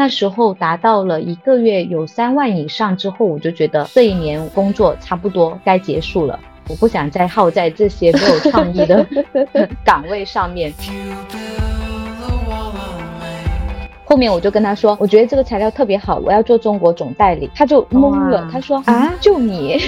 [0.00, 9.06] 那时候达到了一个月有三万以上之后，我就觉得这一年工作差不多该结束了，我不想再耗在这些没有创意的
[9.84, 10.72] 岗位上面。
[14.06, 17.50] 后面我就跟他说，我觉得这个材料特别好，我要做中国总代理。
[17.54, 19.82] 他就懵了，他说啊，就你。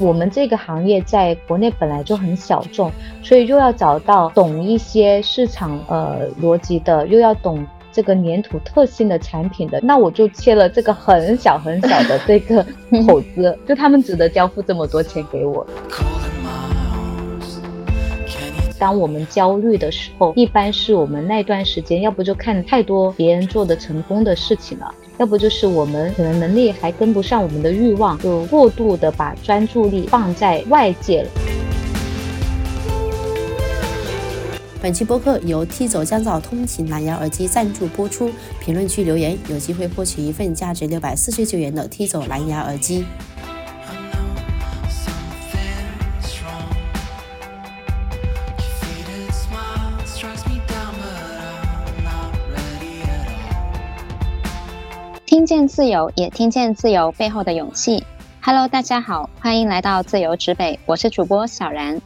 [0.00, 2.90] 我们这个行业在国内本来就很小众，
[3.22, 12.64] 所以又要找到懂一些市场呃逻辑的，又要懂这个粘土特性的产品的， 那我就切了这个很小很小的这个
[13.06, 15.66] 口子，就他们值得交付这么多钱给我。
[18.80, 31.28] 当我们焦虑的时候，一般是我们那段时间，要不就看太多别人做的成功的事情了，要不就是我们可能能力还跟不上我们的欲望，就过度的把专注力放在外界了。
[34.80, 38.30] 本期播客由 T 走降噪通勤蓝牙耳机赞助播出，
[38.62, 43.04] 评论区留言有机会获取一份价值六百四十九元的 T 走蓝牙耳机。
[55.50, 58.04] 见自由，也听见自由背后的勇气。
[58.40, 62.00] Hello，大家好，欢迎来到自由之北，我是主播小然，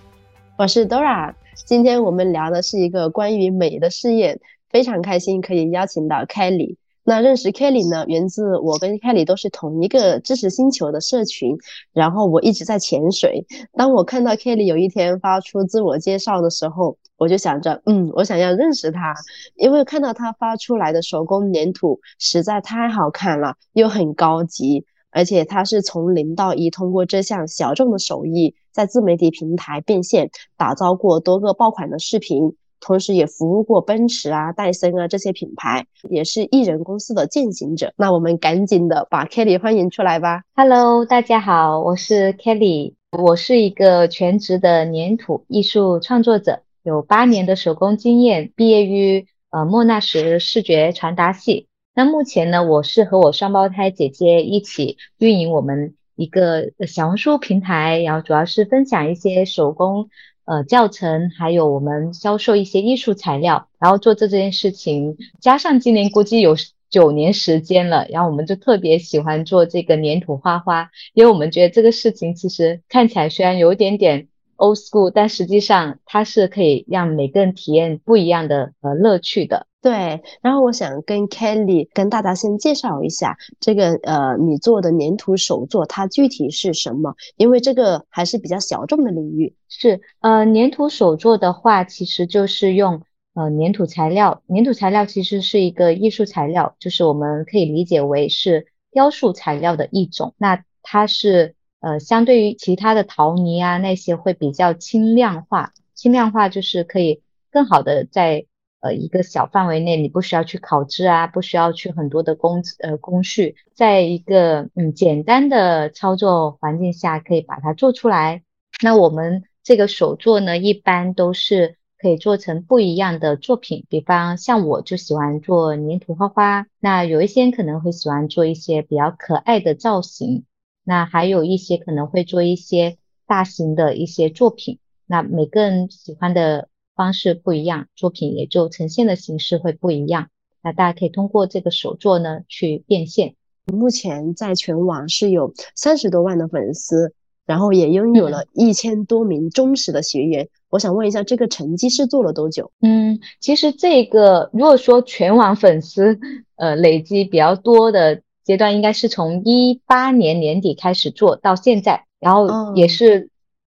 [0.57, 1.35] 我是 Dora。
[1.55, 6.77] 今天我们聊的是一个关于美的事业，非常开心可以邀请到 Kelly。
[7.05, 11.57] 那认识 Kelly 呢，源自我跟 Kelly 都是同一个知识星球的社群，
[11.93, 13.47] 然后我一直在潜水。
[13.75, 19.15] 当我看到 Kelly 有一天发出自我介绍的时候，我就想着，嗯，我想要认识他，
[19.57, 32.57] 因为看到他发出来的手工粘土实在太好看了，又很高级，而且他是从零到一，通过这项小众的手艺，在自媒体平台变现，打造过多个爆款的视频。
[32.85, 37.95] 同时也服务过奔驰啊、戴森啊这些品牌，也是艺人公司的践行者。
[37.97, 40.43] 那我们赶紧的把 Kelly 欢迎出来吧。
[40.55, 51.69] Hello，大家好，我是 Kelly，我是一个全职的粘土艺术创作者，有八年的手工经验，毕业于呃莫纳什视觉传达系。
[51.95, 60.11] 那目前呢，我是和我双胞胎姐姐一起运营我们一个小红书平台，然后主要是分享一些手工。
[60.45, 66.55] 呃，教程还有我们销售一些艺术材料，然后做这件事情，加上今年估计有
[66.91, 79.67] 九年时间了，然后我们就特别喜欢做这个粘土花花，因为我们觉得这个事情其实看起来虽然有一点点 old school，但实际上它是可以让每个人体验不一样的呃乐趣的。
[79.85, 87.15] 对，然后我想跟 Kelly 跟大家先介绍一下这个呃，你做的粘土手作它具体是什么？
[87.37, 89.55] 因为这个还是比较小众的领域。
[89.69, 93.03] 是呃，粘土手作的话，其实就是用
[93.35, 100.33] 呃粘土材料，粘土材料其实是一个艺术材料，就是我们可以理解为是雕塑材料的一种。
[100.39, 107.21] 那它是呃，相对于其他的陶泥啊那些会比较轻量化，轻量化就是可以
[107.51, 108.47] 更好的在。
[108.85, 118.43] 呃，一个小范围内，你不需要去烤制啊，不需要去很多的工呃工序，在一个嗯简单的操作环境下，可以把它做出来。
[118.83, 123.87] 那我们这个手作呢，一般都是可以做成不一样的作品。
[123.89, 130.45] 比方像我就喜欢做粘土花花，那有一些可能会喜欢做一些比较可爱的造型，
[130.85, 134.79] 那还有一些可能会做一些大型的一些作品。
[135.07, 136.69] 那每个人喜欢的。
[136.95, 140.29] 方式不一样，作品也就呈现的形式会不一样。
[140.63, 143.35] 那大家可以通过这个手作呢去变现。
[143.67, 147.15] 目前在全网是有三十多万的粉丝，
[147.47, 150.49] 然后也拥有了一千多名忠实的学员。
[150.69, 152.71] 我想问一下，这个成绩是做了多久？
[152.83, 156.21] 嗯，其实这个如果说全网粉丝
[156.57, 163.31] 呃累积比较多的阶段，应该是从一八年年底开始做到现在，然后也是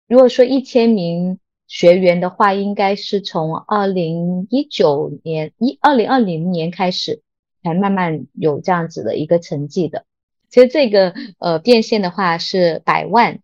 [0.08, 1.39] 如果说一千名。
[1.70, 7.22] 学员的话，应该是从二零一九年一二零二零年开始，
[7.62, 10.04] 才慢慢有这样子的一个成绩的。
[10.48, 13.38] 其实这个呃变现的话是百万，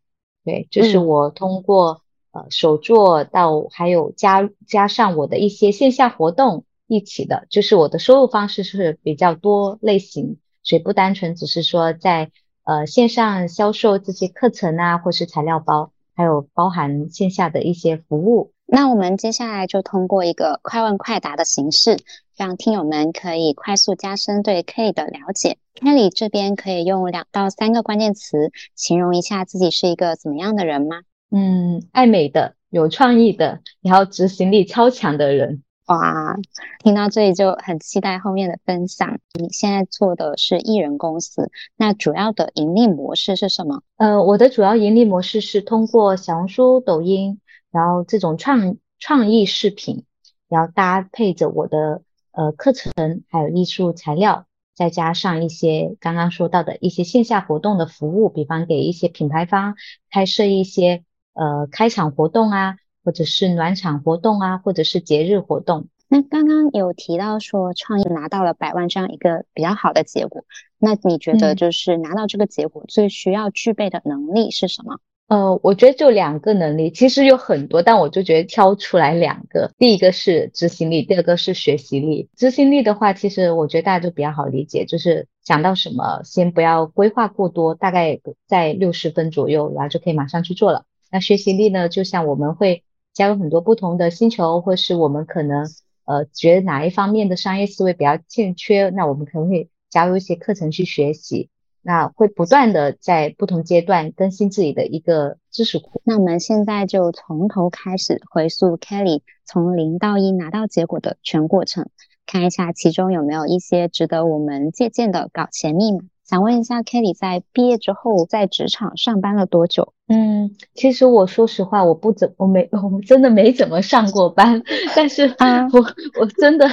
[0.44, 2.02] 对，就是我通过
[2.32, 12.32] 呃手作到还有加加上我的一些线下活动一起的，就是我的收入方式是比较多类型，所以不单纯只是说在
[12.64, 15.92] 呃线上销售这些课程啊，或是材料包。
[16.16, 21.98] 还有包含线下的一些服务，那我们接下来就通过一个快问快答的形式，
[22.36, 25.58] 让听友们可以快速加深对 K 的了解。
[25.74, 31.02] Kelly 这边可以用两到三个关键词形容一下自己是一个怎么样的人吗？
[31.30, 35.62] 嗯，爱美的，有创意的，然后执行力超强的人。
[35.86, 36.36] 哇，
[36.82, 39.20] 听到这里就很期待后面的分享。
[39.38, 43.82] 你现在做的是艺人公司，那主要的盈利模式是什么？
[43.96, 47.40] 呃，我的主要盈利模式是通过小红书、抖音，
[47.70, 50.04] 然后这种创创意视频，
[50.48, 52.92] 然后搭配着我的呃课程，
[53.28, 59.76] 还有艺术材料，再加上一些刚刚说到的一些线下活动的服务，比方给一些品牌方
[60.10, 61.04] 开设一些
[61.34, 62.74] 呃开场活动啊。
[63.06, 65.86] 或者是暖场活动啊，或者是节日活动。
[66.08, 70.44] 那刚刚有提到说创业拿到了百万这样一个比较好的结果，
[70.78, 74.98] 那你觉得就是拿到这个结果最需要具备的能力是什么？
[75.28, 79.70] 呃，我觉得就两个能力，其实有很多，但我就觉得挑出来两个。
[79.78, 82.28] 第一个是执行力，第二个是学习力。
[82.36, 90.84] 执行力的话，其实我觉得大家都比较好理解，就是想到什么先不要规划过多，大概在六十分左右，然后就可以马上去做了。
[91.10, 92.84] 那学习力呢，就像我们会。
[93.16, 95.64] 加入很多不同的星球，或是我们可能
[96.04, 101.48] 呃觉得哪一方面的商业思维比较欠缺，那我们可能会加入一些课程去学习，
[101.80, 106.02] 那会不断的在不同阶段更新自己的一个知识库。
[106.04, 111.88] 那我们现在就从头开始回溯 Kelly 从零到一拿到结果的全过程，
[112.26, 116.00] 看一下其中有没有一些值得我们借鉴的搞钱密码。
[116.28, 119.92] 想问一下，Kelly 在毕业之后在职场上班了多久？
[120.08, 124.62] 嗯，其实我说实话，我不怎我没我真的没怎么上过班，
[124.96, 125.80] 但是啊我
[126.20, 126.68] 我真的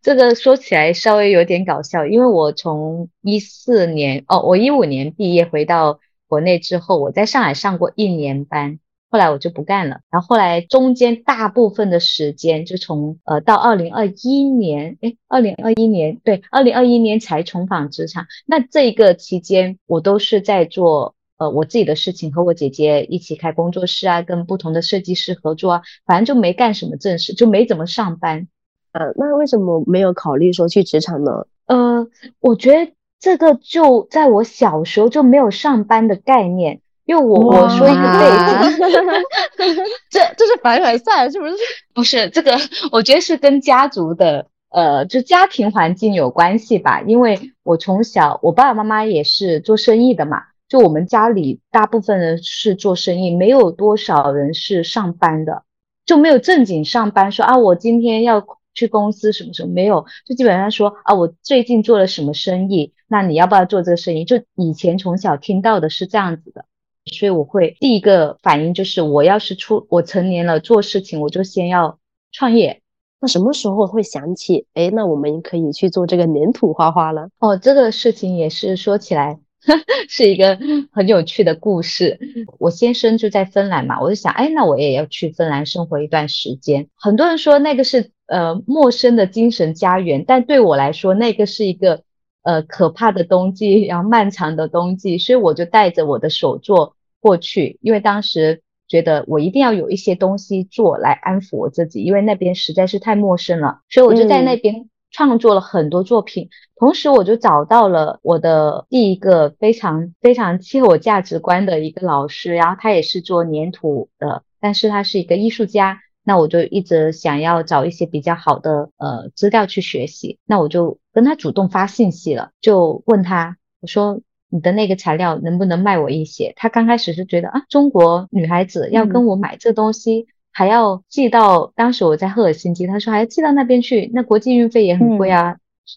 [0.00, 5.98] 这个说起来稍微有点搞笑，因为我从一四年哦，我一五年毕业回到
[6.28, 8.78] 国内之后，我在上海上过一年班。
[9.08, 18.26] 后来我就不干了，然后后来中间大部分的时间就从呃到二零二一年，哎，二零二一年对，二零二一年才重返职场。
[18.46, 28.48] 那这个期间我都是在做呃我自己的事情，和我姐姐一起开工作室啊，跟不同的设计师合作啊，反正就没干什么正事，就没怎么上班。
[28.92, 31.46] 呃，那为什么没有考虑说去职场呢？
[31.66, 32.08] 呃，
[32.40, 36.80] 我觉得这个就在我小时候就没有上班的概念。
[37.06, 38.24] 因为我我说一个例
[38.68, 38.82] 子，
[40.10, 41.54] 这这是凡尔赛是不是？
[41.94, 42.58] 不是这个，
[42.92, 47.00] 我觉得是跟家族的呃，就家庭环境有关系吧。
[47.02, 55.62] 因为我从小，我爸爸妈妈也是做生意的嘛，就我们家里大部分人是做生意，没有多少人是上班的，
[56.04, 58.44] 就没有正经上班说啊，我今天要
[58.74, 64.24] 去公司什么什么没有，就基本上说啊，我最近做了什么生意，那你要不要做这个生意？
[64.24, 66.64] 就以前从小听到的是这样子的。
[67.12, 71.98] 所以我会第一个反应就是，我要是出我成年了做事情，我就先要
[72.32, 72.82] 创业。
[73.20, 77.28] 那什么时候会想起，哎，那我们可以去做这个粘土花花了？
[77.38, 79.38] 哦，这个事情也是说起来
[80.10, 80.58] 是一个
[80.90, 82.18] 很有趣的故事。
[82.58, 86.88] 我先生就在芬兰嘛，我就想，哎，那我也要去芬兰生活一段时间。
[86.96, 92.02] 很多人说那个是呃陌生的精神家园，但对我来说，那个是一个
[92.42, 96.95] 呃可怕的冬季，然后漫长的冬季，所以我就带着我的手作。
[97.26, 106.48] 过去，因为当时觉得我一定要有一些东西做来安抚我自己，因为那边实在是太陌生了，所以我就在那边创作了很多作品。
[106.76, 115.98] 同时，我就找到了我的第一个非常非常契合我价值观的一个老师，然后他也是做粘土的，但是他是一个艺术家。
[116.22, 124.20] 那我就一直想要找一些比较好的呃资料去学习，那我就跟他主动发信息了，就问他，我说。
[124.56, 126.54] 你的那个材料能不能卖我一些？
[126.56, 135.56] 他刚开始是觉得啊，中国女孩子要跟我买这东西，还要寄到当时我在赫尔辛基，他说还要寄到那边去，那国际运费也很贵啊。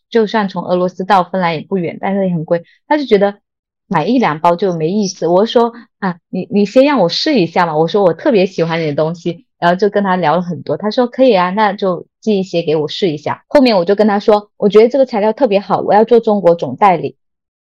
[0.09, 2.63] 就算从俄罗斯到芬兰也不远，但是也很贵。
[2.85, 3.39] 他就觉得
[3.87, 5.25] 买一两包就没意思。
[5.25, 7.77] 我说啊，你你先让我试一下嘛。
[7.77, 10.75] 我说我特别喜欢你的东西，然后就跟他聊了很多。
[10.75, 13.45] 他说可以啊，那就寄一些给我试一下。
[13.47, 17.15] 后面我就跟他说，我觉得这个材料特别好，我要做中国总代理。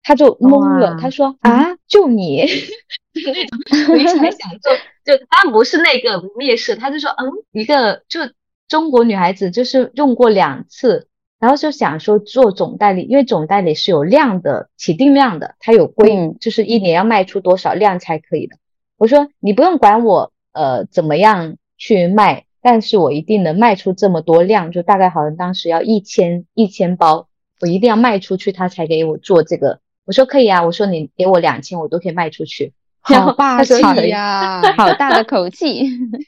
[0.04, 2.46] 他就懵了，他说啊，就你
[3.26, 4.72] 那种，我一直还想做，
[5.04, 8.22] 就当然不是那个面试，他就说嗯，一个就
[8.68, 11.08] 中国女孩子就是用过两次，
[11.40, 18.56] 然后就想说做总代理，因为总代理是有量的起定量的，它有规，就是一年要卖出多少量才可以的。
[18.98, 27.28] 我说你不用管我呃怎么样去卖，但是我一定能卖出这么多量，就大概好像当时要一千一千包，
[27.60, 29.82] 我一定要卖出去，他才给我做这个。
[30.08, 32.74] 我说可以啊，我说你给我两千，我都可以卖出去。
[33.02, 33.74] 好霸气
[34.10, 35.84] 呀， 好大的口气。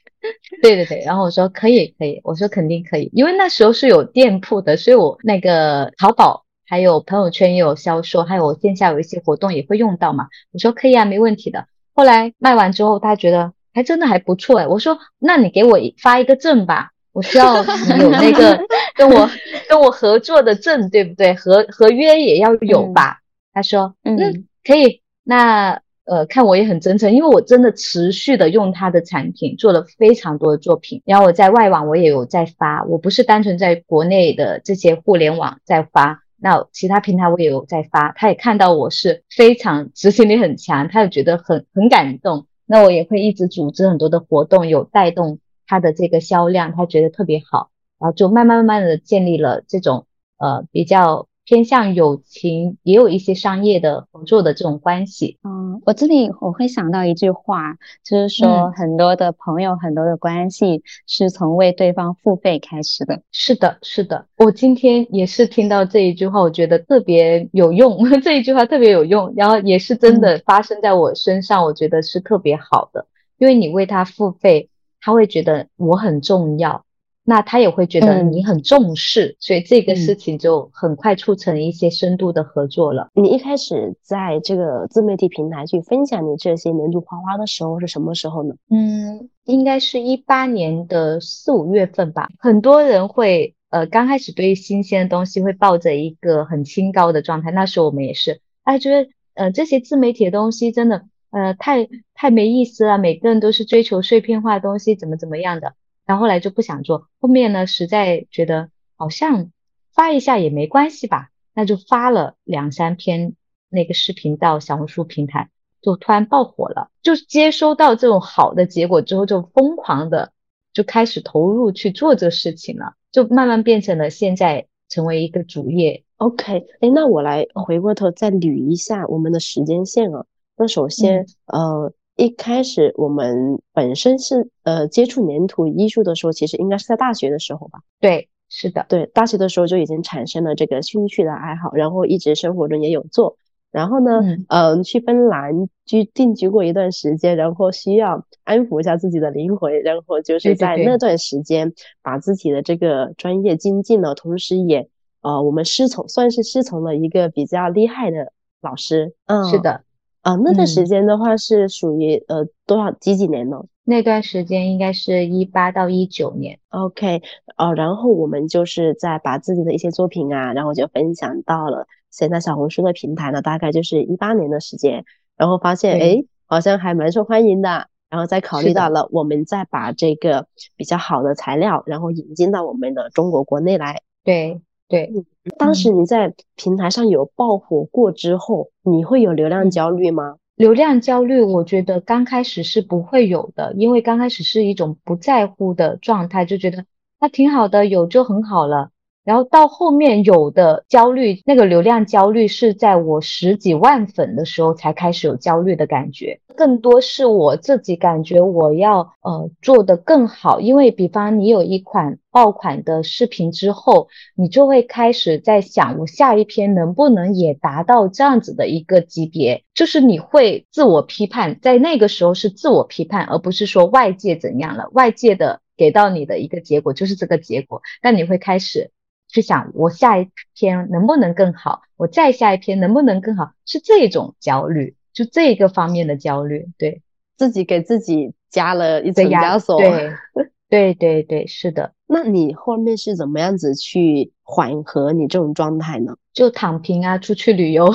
[0.62, 10.28] 对对对，然后我说可以可以，我说肯定可以，因为那时候是有店铺的，所以我那个淘宝还有朋友圈也有销售，还有线下有一些活动也会用到嘛。
[10.52, 11.66] 我说可以啊，没问题的。
[11.96, 14.68] 后来卖完之后，他觉得还真的还不错哎。
[14.68, 16.92] 我说那你给我发一个证吧。
[17.12, 18.58] 我需要你有那个
[18.94, 19.28] 跟我
[19.68, 21.34] 跟我合作的证，对不对？
[21.34, 23.18] 合合约也要有吧？
[23.54, 25.02] 他说，嗯，可以。
[25.24, 45.38] 那呃，看我也很真诚，因为我真的持续的用他的产品做了非常多的作品，然后我在外网我也有在发，我不是单纯在国内的这些互联网在发，那其他平台我也有在发，他也看到我是非常执行力很强，他也觉得很很感动，那我也会一直组织很多的活动，有带动
[45.68, 50.08] 他的这个销量，他觉得特别好，然后就慢慢慢慢的建立了这种
[50.40, 51.28] 呃比较。
[51.50, 55.40] 偏向友情，也有一些商业的合作的这种关系。
[55.44, 57.74] 嗯，我这里我会想到一句话，
[58.06, 63.24] 就是说很多的朋友，很多的关系是从为对方付费开始的。
[63.32, 64.28] 是的，是的。
[64.38, 67.98] 我今天也是听到这一句话，我觉得特别有用。
[68.22, 73.08] 这一句话特别有用，然后也是真的发生在我身上，我觉得是特别好的。
[73.40, 74.70] 因为你为他付费，
[75.02, 76.86] 他会觉得我很重要。
[77.30, 83.12] 那他也会觉得你很重视，所以这个事情就很快促成一些深度的合作了。
[83.14, 88.56] 你一开始在这个自媒体平台去分享你这些年度花花的时候是什么时候呢？
[88.72, 92.30] 嗯，应该是一八年的四五月份吧。
[92.40, 105.74] 很多人会呃刚开始对新鲜的东西会抱着一个很清高的状态，那时候我们也是，哎，觉得呃这些自媒体的东西真的呃太太没意思了，每个人都是追求碎片化的东西，怎么怎么样的。
[106.10, 109.52] 然后后来就不想做，后面呢，实在觉得好像
[109.94, 113.36] 发一下也没关系吧，那就发了两三篇
[113.70, 115.52] 那个视频到小红书平台，
[115.84, 116.90] 就突然爆火了。
[117.04, 120.32] 就接收到这种好的结果之后，就疯狂的
[120.74, 126.04] 就开始投入去做这个事情了，就慢慢变成了现在成为一个主业。
[126.18, 130.26] OK，哎，那我来回过头再捋一下我们的时间线啊。
[130.58, 131.94] 那首先，呃。
[132.20, 137.80] 一开始我们本身是呃接触粘土艺术的时候，其实应该是在大学的时候吧？
[138.02, 143.38] 对，是的，对，大学的时候就已经产生了这个兴趣的爱好，然后一直生活中也有做。
[143.72, 151.72] 然后呢，嗯，去芬兰居定居过一段时间，然后需要安抚一下自己的灵魂，然后就是在那段时间
[152.02, 154.90] 把自己的这个专业精进了，同时也
[155.22, 159.14] 呃我们师从算是师从了一个比较厉害的老师。
[159.28, 159.84] 嗯，是的。
[160.30, 163.64] 啊，那段时间的话是属于呃多少几几年呢？
[163.84, 166.60] 那段时间应该是一八到一九年。
[166.70, 167.24] OK，
[167.58, 175.04] 哦，然后我们就是在把自己的一些作品啊，然后就分享到了现在小红书的平台呢，大概就是一八年的时间，
[175.36, 180.46] 然后发现哎，好像还蛮受欢迎的，然后再考虑到了我们再把这个
[180.76, 184.04] 比较好的材料，然后引进到我们的中国国内来。
[184.24, 184.62] 对。
[184.90, 185.14] 对，
[185.58, 190.38] 当时你在平台上有爆火过之后，你会有流量焦虑吗？
[190.56, 196.86] 流量焦虑，我觉得刚开始是不会有的，因为刚开始是一种不在乎的状态，就觉得
[197.20, 198.90] 那挺好的，有就很好了。
[199.30, 228.90] 然后到后面有的焦虑，那个流量焦虑是在我十几万粉的时候才开始有焦虑的感觉，更多是我自己感觉我要呃做的更好，因为比方你有一款爆款的视频之后，你就会开始在想我下一篇能不能也达到这样子的一个级别，就是你会自我批判，在那个时候是自我批判，而不是说外界怎样了，外界的给到你的一个结果就是这个结果，但你会开始。
[229.30, 237.04] 去想我下一篇能不能更好，我再下一篇能不能更好，是这种焦虑，就这一个方面的焦虑，对
[237.38, 239.78] 自己给自己加了一层枷锁。
[239.80, 240.12] 对，
[240.68, 241.94] 对对对，是的。
[242.08, 246.16] 那你后面是怎么样子去缓和你这种状态呢？
[246.34, 247.94] 就躺平啊，出去旅游，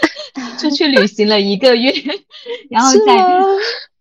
[0.58, 1.92] 出去旅行了一个月，
[2.70, 3.18] 然后再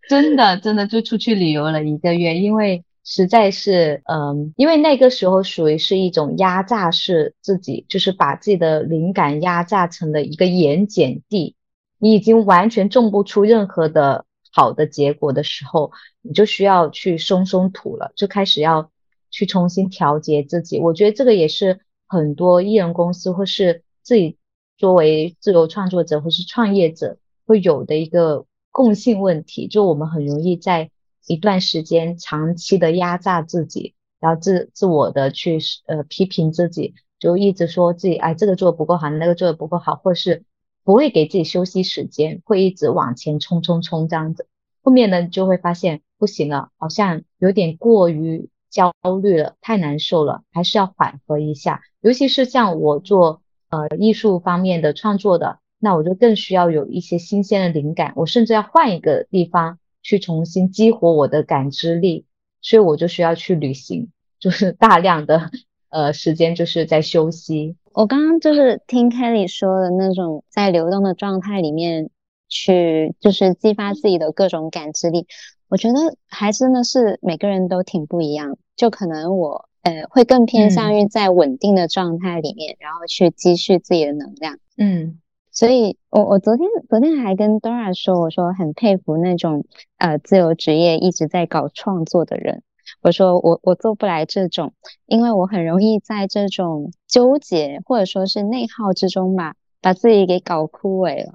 [0.08, 2.86] 真的真的就出去旅游了一个月，因为。
[3.06, 11.56] 实在是，嗯，因为那个时候属于是一种压榨式自己，就是把自己的灵感压榨成了一个盐碱地，
[11.98, 15.92] 你已经完全种不出任何的好的结果的时候，
[16.22, 18.92] 你就需要去松松土了，就开始要
[19.32, 20.80] 去重新调节自己。
[20.80, 24.38] 我觉得这个也是很多艺人公司或是自己
[24.78, 30.92] 作为自由创作者或是创业者会有的一个共性问题，就我们很容易在。
[31.28, 40.44] 一段时间长期的压榨自己，然后自自我的去呃批评自己，就一直说自己哎这个做的不够好，那个做的不够好，或者是
[40.84, 44.48] 不会给自己休息时间，会一直往前冲冲冲这样子。
[44.82, 51.82] 后面呢就会发现不行了，好像有点过于焦虑了，太难受了，还是要缓和一下。
[52.02, 59.79] 尤其是像我做呃艺术方面的创作的，那我就更需要有一些新鲜的灵感，我甚至要换一个地方。
[60.02, 62.26] 去重新激活我的感知力，
[62.62, 64.10] 所以我就需要去旅行。
[64.40, 65.52] 就是大量的
[65.90, 67.76] 呃时间就是在休息。
[67.92, 72.10] 我刚刚就是听 Kelly 说的那种在流动的状态里面
[72.48, 75.28] 去，就是激发自己的各种感知力。
[75.68, 84.58] 我觉得还真的是每个人都挺不一样，就可能我呃会更偏向于在稳定的状态里面，然后去积蓄自己的能量。
[84.78, 85.20] 嗯，
[85.52, 89.66] 所以我我昨天昨天还跟 Dora 说，我说很佩服那种
[89.98, 92.64] 呃自由职业一直在搞创作的人。
[93.02, 94.74] 我说我我做不来这种，
[95.06, 101.34] 因为我很容易在这种纠结或者说是内耗之中吧，把自己给搞枯萎了。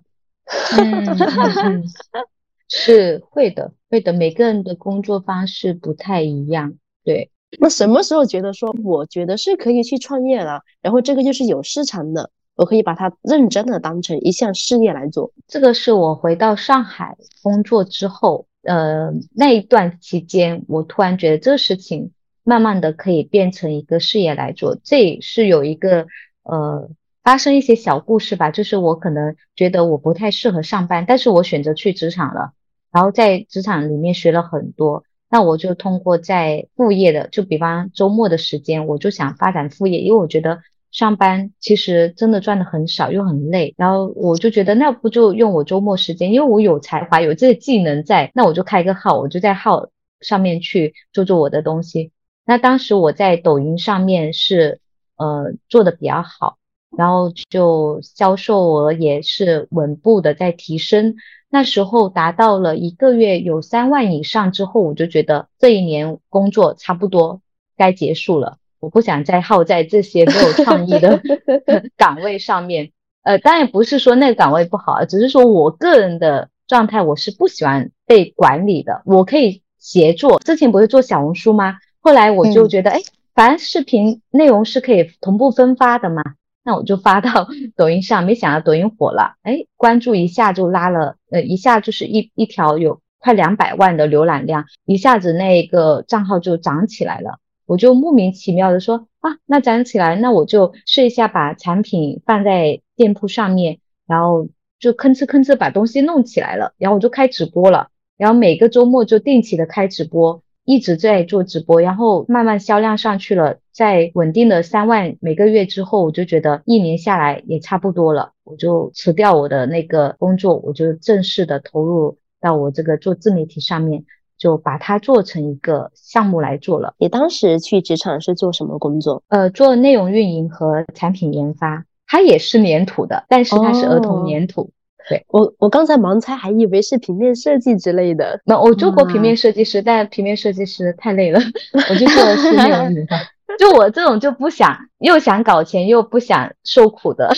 [0.77, 1.85] 嗯，
[2.69, 4.13] 是会的，会的。
[4.13, 7.31] 每个人的工作方式不太一样，对。
[7.61, 15.33] 那什么时候觉得说，我觉得是可以去创业了，然后这个就是有市场的，我可以把它认真的当成一项事业来做。
[15.47, 18.47] 这个是我回到上海工作之后。
[18.67, 22.13] 呃，那一段期间，我突然觉得这个事情
[22.45, 24.79] 慢慢的可以变成一个事业来做。
[24.83, 26.07] 这是有一个
[26.45, 26.89] 呃，
[27.23, 32.55] 发生一些小故事吧，就是我可能觉得我不太适合上班，但是我选择去职场了，
[32.91, 40.61] 然后在职场里面学了很多，那我就通过在副业的，就比方周末的时间，我就想发展副业，因为我觉得。
[40.95, 49.89] 上班其实真的赚的很少，又很累，然后我就觉得那不就用我周末时间，因为我有才华，有这个技能在，那我就开个号，我就在号
[50.21, 52.13] 上面去做做我的东西。
[52.47, 54.79] 那当时我在抖音上面是
[55.17, 56.59] 呃做的比较好，
[56.97, 61.17] 然后就销售额也是稳步的在提升，
[61.51, 67.41] 那时候达到了一个月有三万以上之后，我就觉得这一年工作差不多
[67.77, 68.59] 该结束了。
[68.85, 71.23] 我不想再耗在这些没有创意的
[71.97, 72.91] 岗位上面，
[73.23, 79.01] 呃，当然不是说那个岗位不好，只是说我个人的状态，我是不喜欢被管理的。
[79.07, 81.79] 我可以协作，之前不是做小红书吗？
[82.01, 83.01] 后来我就觉得，哎，
[83.35, 86.23] 反正视频内容是可以同步分发的嘛，
[86.63, 88.23] 那我就发到抖音上。
[88.25, 97.39] 没想到抖音火了，哎，关注一下就拉了，呃，一下就是一一条有快两百万的浏览量，一下子那个账号就涨起来了。
[97.67, 104.49] 我就莫名其妙的说啊，那涨起来，那我就试一下把产品放在店铺上面，然后
[104.79, 124.05] 就吭哧吭哧把东西弄起来了，然后我就开直播了，然后每个周末就定期的开直播，一直在做直播，然后慢慢销量上去了，在稳定的三万每个月之后，我就觉得一年下来也差不多了，我就辞掉我的那个工作，我就正式的投入到我这个做自媒体上面。
[124.45, 126.93] 就把它做成一个项目来做了。
[126.99, 129.23] 你当时去职场是做什么工作？
[129.29, 131.87] 呃，做内容运营和产品研发。
[132.07, 134.69] 它也是粘土的，但是它是儿童粘土。
[135.09, 138.39] 对我，我刚才盲猜，还以为是平面设计之类的。
[138.45, 141.41] 那我做过平面设计师，但平面设计师太累了，
[141.89, 143.07] 我就做的是内容。
[143.59, 147.31] 就我这种就不想又想搞钱又不想受苦的，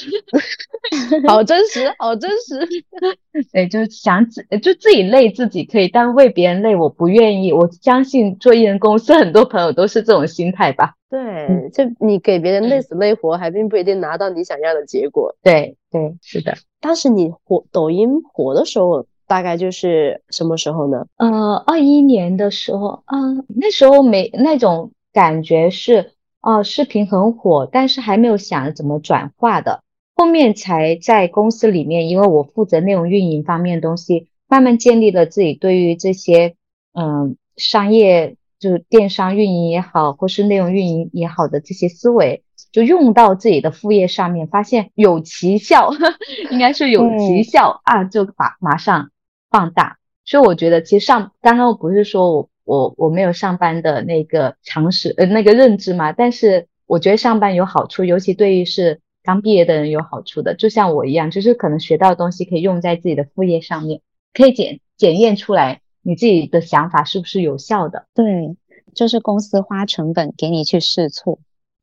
[1.26, 2.60] 好真实，好真实。
[3.52, 7.52] 对，就是想自就自己累自己可以，但为别人累我不愿意。
[7.52, 10.94] 我相信做艺人公司很多朋友都是这种心态吧。
[11.10, 15.34] 对，就你给别人累死累活，还并不一定拿到你想要的结果。
[15.42, 16.54] 对对，是的。
[16.80, 21.04] 当时你火抖音火的时候，大概就是什么时候呢？
[21.16, 24.92] 呃，二一年的时候，嗯，那时候没那种。
[25.16, 29.82] 感觉是哦，视频很火，但是还没有想怎么转化的。
[30.14, 36.56] 后面才在公司里面，因为我负责内容运营方面的东西，慢慢建立了自己对于这些
[36.92, 45.90] 嗯商业，就是电商运营也好，或是内容运营也好的这些思维，就用到自己的副业上面，发现有奇效，
[46.52, 49.10] 应该是有奇效啊，就把马上
[49.48, 49.96] 放大。
[50.26, 52.50] 所以我觉得，其实上刚刚不是说我。
[52.66, 64.00] 我我没有上班的那个常识呃那个认知嘛，但是我觉得上班有好处，尤其对于是刚毕业的人有好处的，就像我一样，就是可能学到的东西可以用在自己的副业上面，
[64.34, 68.06] 可以检检验出来你自己的想法是不是有效的。
[68.12, 68.56] 对，
[68.94, 71.38] 就是公司花成本给你去试错，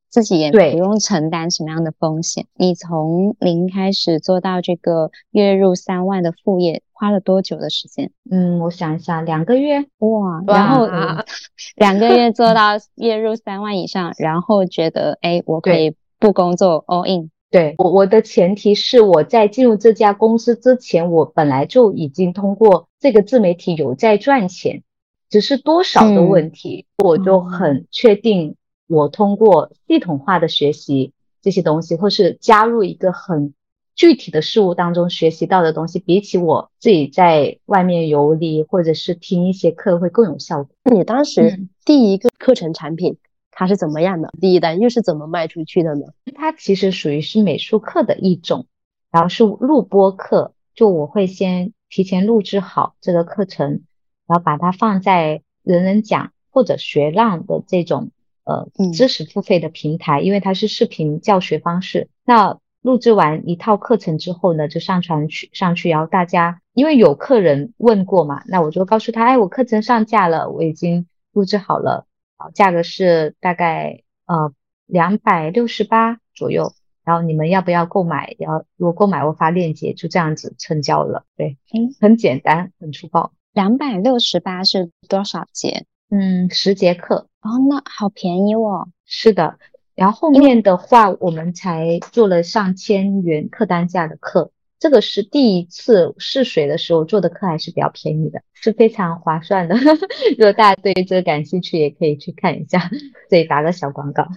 [0.09, 2.45] 自己也不用承担什么样的风险。
[2.55, 6.83] 你从零开始做到这个月入三万的副业。
[7.03, 8.11] 花了多久的时间？
[8.31, 10.87] 嗯，我想一下，两个月哇，然后
[11.75, 17.29] 两个月做到月入三万以上，然后觉得哎，我可以不工作 all in。
[17.51, 24.81] 对我，我的前提是我在进入这家公司之前，我本来就已经通过这个自媒体有在赚钱，
[25.29, 28.55] 只是多少的问题，我就很确定，
[28.87, 31.11] 我通过系统化的学习
[31.41, 33.53] 这些东西，或是加入一个很。
[33.95, 40.75] 具体的事物当中学习到的东西，比起我自己在外面游离或者是听一些课会更有效果。
[40.83, 43.17] 你当时第一个课程产品
[43.51, 44.31] 它是怎么样的？
[44.41, 46.07] 第一单又是怎么卖出去的呢？
[46.35, 48.65] 它其实属于是美术课的一种，
[49.11, 53.83] 然后是录播课，就我会先提前录制好这个课程，
[54.27, 58.09] 然后把它放在人人讲或者学浪的这种
[58.43, 62.09] 呃知识付费的平台，因为它是视频教学方式。
[62.25, 72.05] 那录制完一套课程之后呢，就上传去上去，然后大家因为有客人问过嘛，那我就告诉他，哎，我课程上架了，我已经录制好了，
[72.37, 74.53] 好，价格是大概呃
[74.85, 76.73] 两百六十八左右，
[77.05, 78.35] 然后你们要不要购买？
[78.37, 81.25] 然后如果购买，我发链接，就这样子成交了。
[81.37, 83.31] 对，嗯，很简单，很粗暴。
[83.53, 85.85] 两百六十八是多少节？
[86.09, 87.27] 嗯，十节课。
[87.41, 88.89] 哦，那好便宜哦。
[89.05, 89.57] 是的。
[89.95, 99.75] 然后后面的话，我们才做了上千元客单价的课，这个是第一次试水的时候做的课，还是比较便宜的，是非常划算的。
[100.37, 102.89] 如果大家对这个感兴趣，也可以去看一下，
[103.29, 104.27] 这里打个小广告。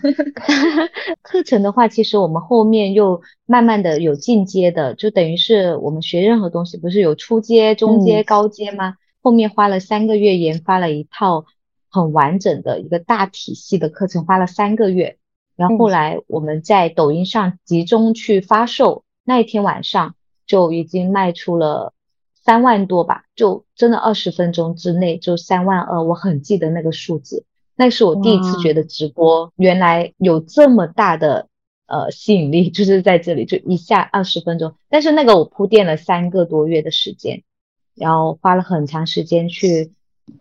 [1.23, 8.97] 课程的话，其实我们后面又慢慢的有进阶的，就等于是我们学任何东西，不是有初阶、中阶、高阶吗？
[9.23, 11.47] 后面花了三个月研发了一套
[11.91, 15.17] 很完整的一个大体系的课程，花了三个月。
[15.57, 20.15] 然后后来我们在抖音上集中去发售，那一天晚上
[20.47, 21.95] 就已经卖出了
[22.35, 31.49] 三万多吧，就真的二十分钟之内就三万二，我很记得那个数字，那是我第一次觉得直播原来有这么大的
[31.87, 37.43] 呃吸引力，就是在这里就一下二十分钟，但是那个我铺垫了三个多月的时间，
[37.95, 39.95] 然后花了很长时间去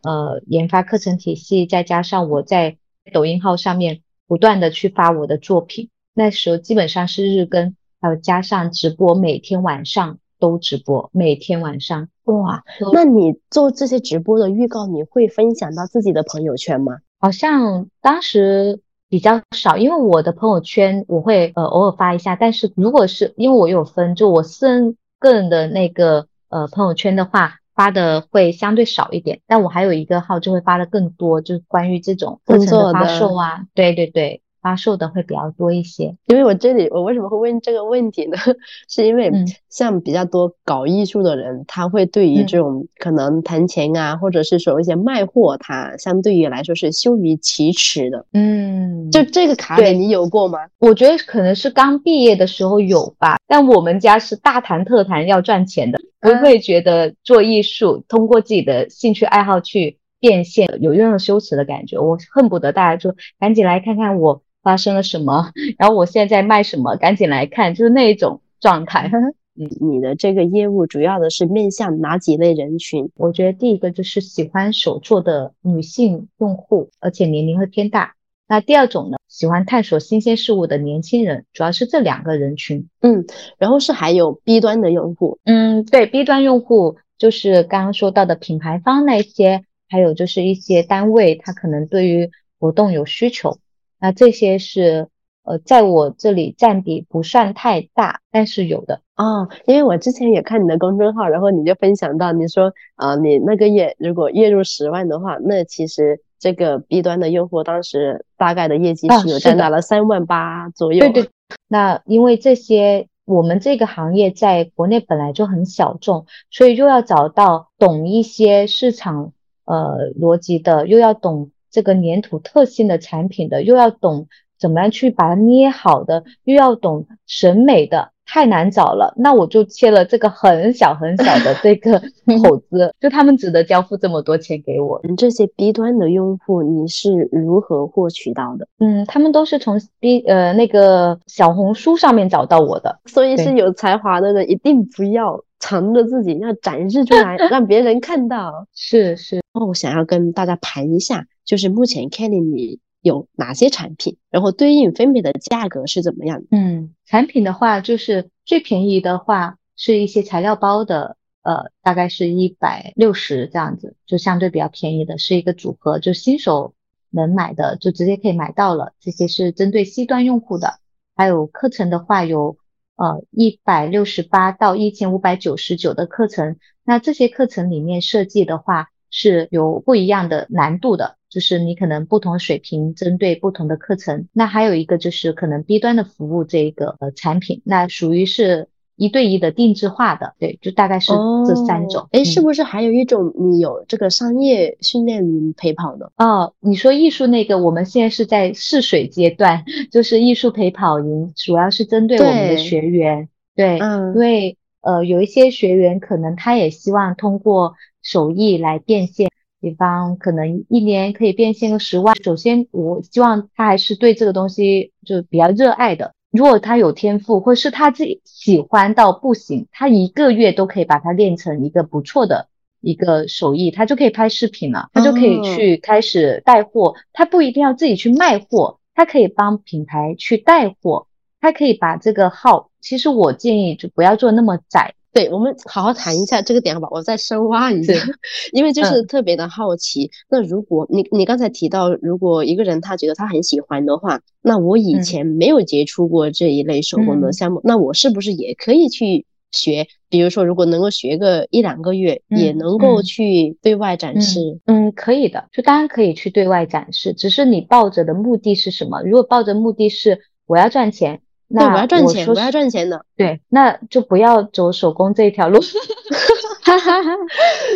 [0.03, 2.77] 呃研发课程体系，再加上我在
[3.13, 4.01] 抖音号上面。
[4.27, 12.63] 不断的去发我的作品，那时候基本上是日更，还有加上直播，每天晚上都直播，每天晚上哇。
[12.93, 16.97] 那你做这些直播的预告，你会分享到自己的朋友圈吗？
[17.19, 27.59] 好像当时比较少，因为我的朋友圈我会呃偶尔发一下，但是如果是因为我有分，就我私人个人的那个呃朋友圈的话。
[27.75, 34.41] 发的会相对少一点，但我还有一个号就会发的更多，就是关于这种课程的发售啊，对对对。
[34.65, 38.35] 发售的会比较多一些，因为我这里我为什么会问这个问题呢？
[38.89, 39.31] 是因为
[39.69, 48.25] 像比较多搞艺术的人，他会对于这种可能谈钱啊，或者是说一些卖货，他相对于来说是羞于启齿的。
[48.33, 50.57] 嗯，就这个卡点你有过吗？
[50.79, 61.99] 我觉得可能是刚毕业的时候有吧，但我们家是大谈特谈要赚钱的，不会觉得做艺术通过自己的兴趣爱好去变现有任何羞耻的感觉。
[61.99, 64.41] 我恨不得大家就赶紧来看看我。
[64.65, 65.51] 发生了什么？
[65.77, 66.95] 然后我现在卖什么？
[66.95, 69.11] 赶紧来看，就是那一种状态。
[69.53, 73.11] 你 你的这个业务主要的是面向哪几类人群？
[73.15, 78.15] 我觉得第一个就是喜欢手作的女性用户，而且年龄会偏大。
[78.47, 82.89] 那第二种呢，喜欢探索新鲜事物的年轻人，主要是这两个人群。
[83.01, 83.23] 嗯，
[83.59, 85.37] 然后是还有 B 端的用户。
[85.45, 93.57] 嗯，对，B 端用户就是刚刚说到的品牌方那些，还有就是一些单位，他可能对于活动有需求。
[93.99, 95.07] 那这些是
[95.43, 99.47] 呃，在我这里占比不算太大，但是有的哦。
[99.67, 110.99] 因为我之前也看你的公众号，然后你就分享到，你说啊，你那个月如果月入十万的话，那其实这个 B 端的用户当时大概的业绩是有占到了三万八左右。
[110.99, 111.29] 对对。
[111.67, 119.31] 那因为这些我们这个行业在国内本来就很小众，所以又要找到懂一些市场
[119.65, 121.51] 呃逻辑的，又要懂。
[121.75, 129.13] 这个粘土特性的产品的，又要懂怎么样去把它捏好的，又要懂审美的，太难找了。
[129.17, 131.99] 那我就切了这个很小很小的这个
[132.41, 135.01] 口子，就他们值得交付这么多钱给我。
[135.17, 138.65] 这些 B 端的用户你是如何获取到的？
[138.79, 143.01] 嗯，他们都是从 B 呃那个小红书上面找到我的。
[143.07, 148.67] 所以是有才华的人一定不要藏着自己，要展示出来， 让别人看到。
[148.75, 149.41] 是是。
[149.53, 151.25] 哦，我想要跟大家盘一下。
[151.43, 156.45] 就是目前 Kelly 你有哪些产品，然后对应分别的价格是怎么样的？
[156.51, 166.75] 嗯，产品的话，就是最便宜的话是一些材料包的，呃，大概是一百六十这样子，就相对比较便宜的，是一个组合，就新手
[167.09, 168.93] 能买的就直接可以买到了。
[168.99, 170.79] 这些是针对 C 端用户的，
[171.15, 172.57] 还有课程的话有
[172.95, 181.17] 呃一百六十八到一千五百九十九的课程，那这些课程里面设计的话是有不一样的难度的。
[181.27, 191.11] 就是你可能不同水平针对不同的课程，那还有一个就是可能 B 端的服务这个呃产品，那属于是一对一的定制化的，对，就大概是
[191.45, 192.07] 这三种。
[192.11, 196.11] 哎，是不是还有一种你有这个商业训练营陪跑的？
[196.17, 209.29] 哦，你说艺术那个，我们现在是在试水阶段， 就是艺术陪跑营，主要是针对我们的学员，对，嗯，因为呃有一些学员可能他也希望通过手艺来变现，
[209.59, 212.15] 比方可能一年可以变现个十万。
[212.23, 216.13] 首先，我希望他还是对这个东西就比较热爱的。
[216.35, 222.49] 如果他有天赋，或是他自己喜欢到不行，他一个月都可以把它练成一个不错的
[222.81, 226.95] 一个手艺，他就可以拍视频了，他就可以去开始带货。
[227.13, 231.07] 他不一定要自己去卖货，他可以帮品牌去带货，
[231.39, 232.69] 他可以把这个号。
[232.81, 234.93] 其实我建议就不要做那么窄。
[235.15, 236.89] 对，我们好好谈一下这个点好吧？
[236.91, 237.93] 我再深挖一下，
[238.51, 240.11] 因为就是特别的好奇。
[240.29, 249.87] 那如果你你刚才提到，如果一个人他觉得他很喜欢的话，那我以前没有接触过这一类手工的项目，那我是不是也可以去学？
[250.09, 254.59] 比如说，如果能够学个一两个月，也能够去对外展示？
[254.65, 259.01] 嗯，可以的，就当然可以去对外展示，只是你抱着的目的是什么？
[259.03, 261.21] 如果抱着目的是我要赚钱。
[261.49, 263.05] 对，我要赚钱，我要赚钱的。
[263.15, 265.59] 对，那就不要走手工这一条路。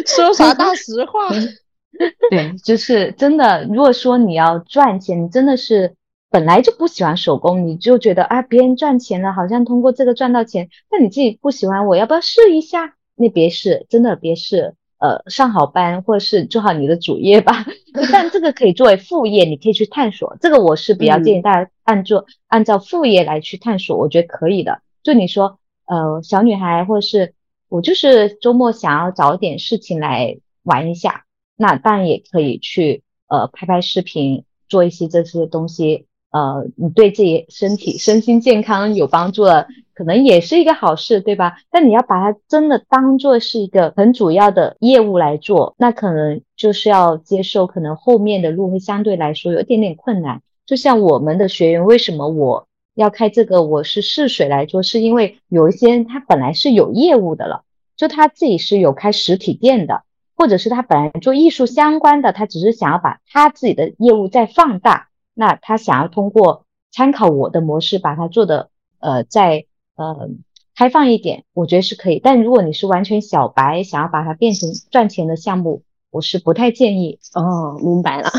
[0.05, 1.29] 说啥大实话？
[2.31, 3.65] 对，就是真的。
[3.65, 5.95] 如果说你要赚钱，你真的是
[6.29, 12.95] 本来就不喜欢手工，你就觉得啊，别人赚钱了，好像通过这个赚到钱，那你自己不喜欢，我要不要试一下？
[13.15, 14.75] 那别试，真的别试。
[14.99, 17.65] 呃，上好班或者是做好你的主业吧，
[18.11, 20.37] 但这个可以作为副业，你可以去探索。
[20.41, 24.81] 这个我是比较建议大家按做按照副业来去探索，我觉得可以的。
[25.01, 27.33] 就你说，呃，小女孩或者是
[27.69, 31.23] 我就是周末想要找点事情来玩一下，
[31.55, 36.07] 那当然也可以去呃拍拍视频，做一些这些东西。
[36.31, 39.65] 呃，你对自己身体身心健康有帮助了，
[39.99, 41.57] 可能也是一个好事，对吧？
[41.69, 50.41] 但你要把它真的当做是一个很主要的业务来做，那可能就是要接受，可能后面的路会相对来说有一点点困难。
[50.65, 53.63] 就像我们的学员，为什么我要开这个？
[53.63, 57.65] 我是试水来做，是因为有一些他本来是有业务的了，
[57.97, 60.03] 就他自己是有开实体店的，
[60.37, 65.09] 或者是他本来做艺术相关的，他只是想要把他自己的业务再放大。
[65.33, 69.65] 那他想要通过参考我的模式，把它做的呃再
[69.99, 70.29] 呃
[70.75, 72.21] 开放一点，我觉得是可以。
[72.23, 77.19] 但如果你是完全小白，想要把它变成赚钱的项目，我是不太建议。
[77.33, 78.29] 哦，明白了。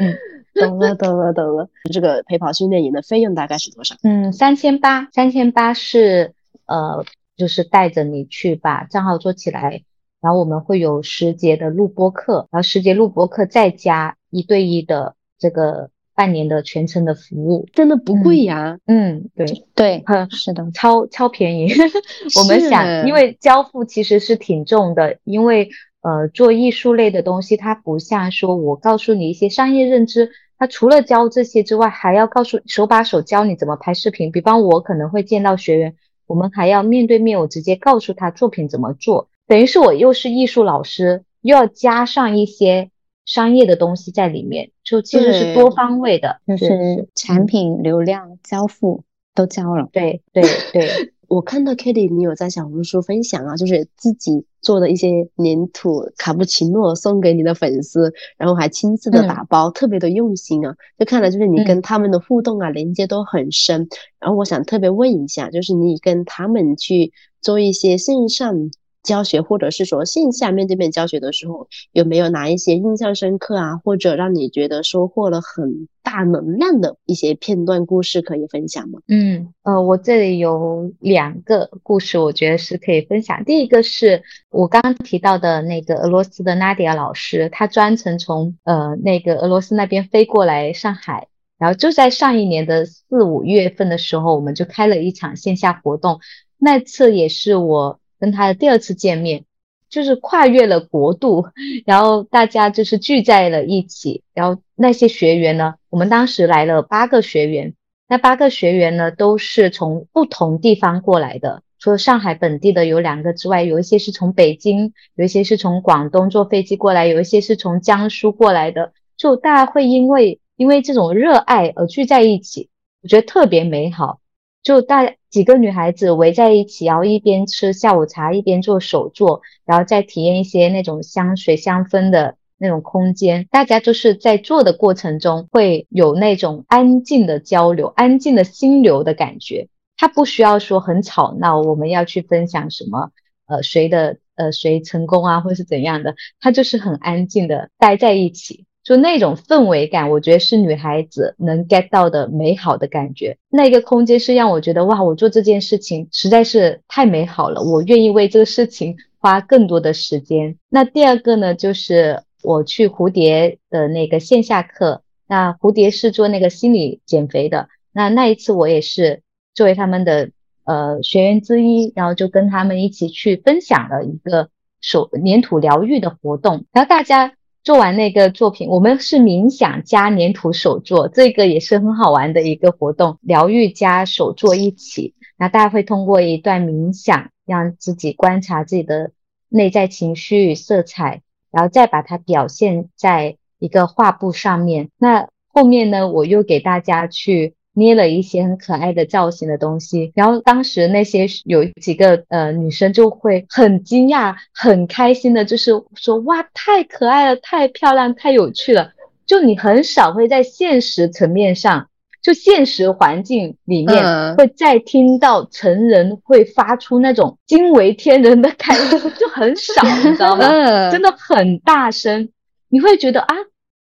[0.00, 0.16] 嗯，
[0.58, 1.68] 懂了，懂了，懂了。
[1.92, 3.94] 这个陪跑训练营的费用大概是多少？
[4.02, 6.32] 嗯，三千八，三千八是
[6.64, 7.04] 呃，
[7.36, 9.82] 就是带着你去把账号做起来，
[10.22, 15.90] 然后我们会有十节的录播课，然后十节录播课再加一对一的这个。
[16.14, 21.68] 半年的全程的服务真的不贵呀，嗯，对对，是的，超超便宜。
[22.38, 25.68] 我们想，因为交付其实是挺重的，因为
[26.02, 34.30] 呃，做艺术类的东西，它不像说我告诉你一些商业认知，它除了教这些之外，还要告诉手把手教你怎么拍视频。
[34.30, 35.96] 比方我可能会见到学员，
[36.26, 42.90] 我们还要面对面，我直接告诉他作品怎么做，等于是我又是艺术老师，又要加上一些。
[43.24, 49.02] 商业的东西在里面，就其实是多方位的，就是产品流量交付
[49.34, 49.88] 都交了。
[49.92, 60.76] 对对对， 我看到 Kitty 你有在小红书分享啊，就是自己做的一些粘土卡布奇诺送给你的粉丝，然后还亲自的打包，特别的用心啊。
[60.98, 63.88] 就看来就是你跟他们的互动啊，连接都很深。
[64.20, 68.70] 然后我想特别问一下，就是你跟他们去做一些线上。
[69.04, 79.00] 教学，或者是说线下面对面教学的时候，有没有哪一些印象深刻啊，或者让你觉得收获了很大能量的一些片段故事可以分享吗？
[79.06, 83.44] 嗯，呃，我这里有两个故事，我觉得是可以分享。
[83.44, 96.20] 第一个是我刚刚提到的那个俄罗斯的 Nadia 老师，他专程从呃那个俄罗斯那边飞过来上海，然后就在上一年的四五月份的时候，我们就开了一场线下活动，
[96.56, 98.00] 那次也是我。
[98.24, 99.44] 跟他的第二次见面，
[99.90, 101.44] 就是跨越了国度，
[101.84, 104.22] 然后大家就是聚在了一起。
[104.32, 107.74] 然后那些学员呢，我们当时来了八个学员，
[108.08, 118.94] 那八个学员呢都是从不同地方过来的，除了上海本地的有两个之外，有一些是从北京，有一些是从广东坐飞机过来，有一些是从江苏过来的。
[119.18, 122.70] 就大家会因为因为这种热爱而聚在一起，
[123.02, 124.20] 我觉得特别美好。
[124.62, 133.48] 就大家几个女孩子围在一起，然后一边吃下午茶，一边做手作，然后再体验一些那种香水香氛的那种空间。
[133.50, 139.66] 大家就是在做的过程中会有那种安静的交流、安静的心流的感觉。
[139.96, 143.10] 它不需要说很吵闹，我们要去分享什么，
[143.48, 148.66] 呃，谁的呃谁成功啊，或是怎样的，它就是很安静的待在一起。
[148.84, 153.38] 就那种氛围感，我觉得是女孩子能 get 到的美好的感觉。
[153.48, 160.58] 那个空间是让我觉得哇，我做这件事情实在是太美好了，我愿意为这个事情花更多的时间。
[160.68, 169.22] 那第二个呢，就是我去蝴蝶的那个线下课，那蝴蝶是做那个心理减肥的，那那一次我也是
[169.54, 170.28] 作为他们的
[170.64, 174.50] 呃学员之一，然后就跟他们一起去分享了一个
[174.82, 177.32] 手粘土疗愈的活动，然后大家。
[177.64, 185.14] 做完那个作品，我们是冥想加粘土手作，这个也是很好玩的一个活动，疗愈加手作一起。
[185.38, 189.12] 那大家会通过一段冥想，让自己观察自己的
[189.48, 194.90] 内在情绪、色彩，然后再把它表现在一个画布上面。
[194.98, 197.54] 那后面呢，我又给大家去。
[197.74, 208.92] 捏了一些很可爱的造型的东西，然后当时那些有几个呃女生就会很惊讶、很开心的，就是说哇，太可爱了，太漂亮，太有趣了。
[209.26, 211.88] 就你很少会在现实层面上，
[212.22, 220.46] 就现实环境里面会再听到成人会发出那种惊为天人的 感觉，就很少，你知道吗？
[220.92, 222.28] 真的很大声，
[222.68, 223.34] 你会觉得啊。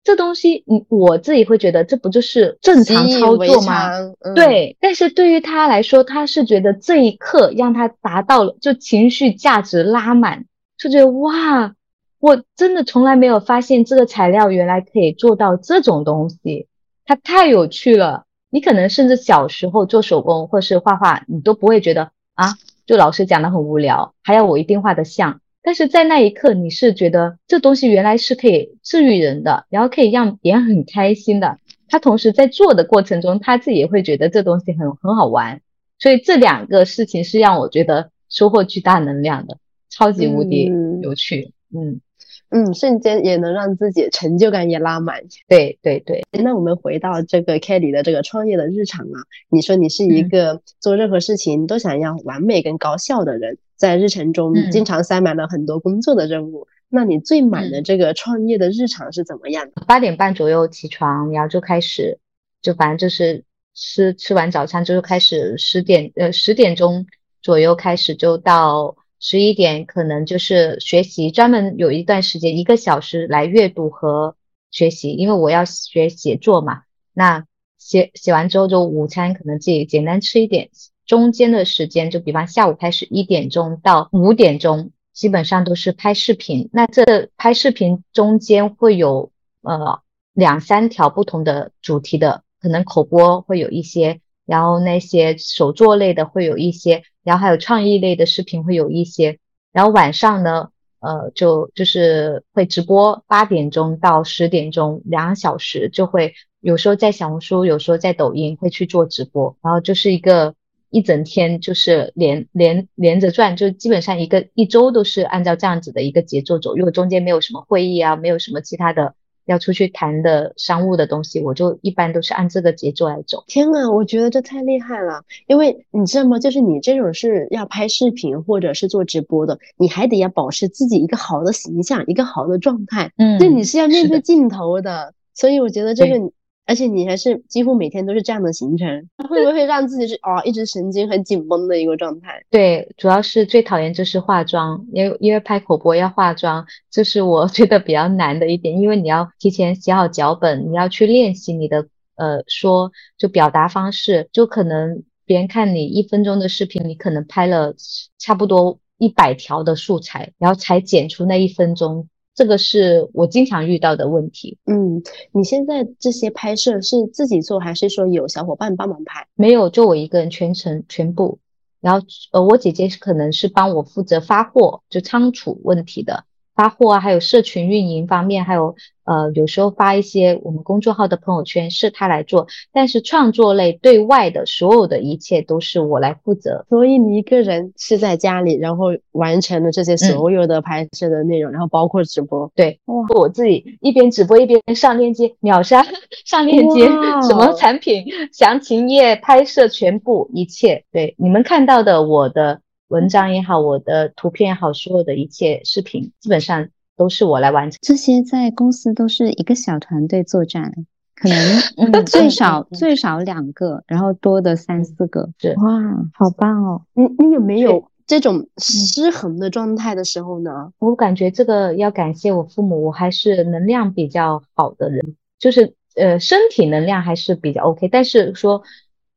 [0.08, 3.90] 这东西，你我自己会觉得这不就是正常操作吗？
[4.34, 10.46] 对，但是对于他来说，他是觉得这一刻让他达到了，就情绪价值拉满，
[10.78, 11.74] 就觉得哇，
[12.20, 16.68] 我真的从来没有发现这个材料原来可以做到这种东西，
[17.04, 18.24] 它太有趣了。
[18.48, 22.54] 你可能甚至小时候做手工或是画画，你都不会觉得啊，
[22.86, 25.42] 就老师讲的很无聊，还要我一定画的像。
[25.68, 31.58] 但是在那一刻，你是觉得这东西原来是可以治愈人的，然后可以让别人很开心的。
[31.88, 35.60] 他同时在做的过程中，他自己也会觉得这东西很很好玩。
[35.98, 39.58] 所以这两个事情是让我觉得收获巨大能量的，
[39.90, 41.52] 超级无敌有趣。
[41.76, 42.00] 嗯。
[42.48, 45.20] 嗯，瞬间也能让自己成就感也拉满。
[45.48, 56.68] 对对对，那我们回到这个 Kelly 的这个创业的日常啊，你说你是一个做任何事情都想要完美跟高效的人，在日程中经常塞满了很多工作的任务。
[56.90, 59.84] 那你最满的这个创业的日常是怎么样的？
[59.86, 62.18] 八点半左右起床，然后就开始，
[62.60, 67.06] 就反正就是吃吃完早餐之后开始十点呃十点钟
[67.40, 68.96] 左右开始就到。
[69.20, 74.36] 十一点可能就是学习，专门有一段时间一个小时来阅读和
[74.70, 76.82] 学习，因为我要学写作嘛。
[77.14, 77.44] 那
[77.78, 80.70] 写写完之后就午餐可能自己简单吃一点，
[81.08, 86.68] 中间的时间就比方下午开始一点钟到五点钟，基本上都是拍视频。
[86.72, 90.00] 那这拍视频中间会有呃
[90.32, 94.20] 两三条不同的主题的，可能口播会有一些。
[94.46, 99.38] 然后那些手作类的会有一些，然后还有创意类的视频会有一些，
[99.72, 110.54] 然后晚上呢，呃，就就是会直播八点钟到十点钟两小时，就会有时候在小红书，有时候在抖音会去做直播，然后就是一个
[110.90, 119.14] 一整天就是连连连着转，就基本上一个一周都是按照这样子的一个节奏走，如果中间没有什么会议啊，没有什么其他的。
[119.48, 123.42] 要出去谈的商务的东西，我就一般都是按这个节奏来走。
[123.46, 126.38] 天呐，我觉得这太厉害了，因为你知道吗？
[126.38, 133.10] 就是你这种是要拍视频或者是做直播的，你还得要保持自己一个好的形象，一个好的状态。
[133.16, 136.30] 嗯，就你是要面对镜头的，所以我觉得这个。
[136.68, 142.44] 而且你还是几乎每天都是这样的行程， 会不会让自己是哦一直神经很紧绷的一个状态？
[142.50, 157.74] 对，主要是最讨厌就是化妆，因为因为拍口播要化妆，这是我 觉得比较难的一点，因为你要提前写好脚本，你要去练习你的呃说就表达方式，就可能别人看你一分钟的视频，你可能拍了
[158.18, 162.08] 差不多一百条的素材，然后才剪出那一分钟。
[162.38, 164.58] 这个是我经常遇到的问题。
[164.64, 169.26] 嗯，你现在这些拍摄是自己做，还是说有小伙伴帮忙拍？
[169.34, 171.40] 没有，就我一个人全程全部。
[171.80, 176.26] 然后呃，我姐姐可能是帮我负责发货，就仓储问题的。
[176.58, 186.66] 发货啊，还有社群运营方面，还有呃，有时候发一些我们公众号的朋友圈是他来做，但是创作类对外的所有的一切都是我来负责。
[186.68, 192.50] 所以你一个人是在家里，然后完成了这些所有的拍摄的内容，然后包括直播。
[192.56, 192.80] 对，
[193.14, 195.86] 我自己一边直播一边上链接，秒杀
[196.24, 196.86] 上链接，
[197.22, 200.82] 什么产品详情页拍摄全部一切。
[200.90, 202.62] 对，你们看到的我的。
[202.88, 207.78] 文章也好，我的图片也好，所有的一切视频基本上都是我来完成。
[207.82, 210.72] 这些在公司都是一个小团队作战，
[211.14, 215.28] 可能 最少最少两个，然后多的三四个。
[215.38, 215.80] 是哇，
[216.14, 216.82] 好棒哦！
[216.94, 220.72] 你你有没有这种失衡的状态的时候呢？
[220.78, 228.62] 我感觉这个要感谢我父母，我还是能量比较好的人，就是呃身体能量还是比较 OK，但是说